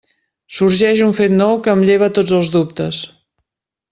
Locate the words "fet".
1.17-1.35